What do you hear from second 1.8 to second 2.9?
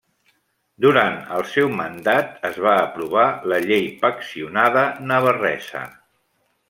mandat es va